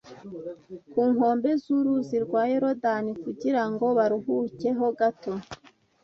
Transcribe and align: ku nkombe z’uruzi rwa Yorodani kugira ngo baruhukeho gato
ku 0.91 1.01
nkombe 1.11 1.49
z’uruzi 1.61 2.15
rwa 2.25 2.41
Yorodani 2.51 3.11
kugira 3.23 3.63
ngo 3.71 3.85
baruhukeho 3.97 4.85
gato 4.99 5.33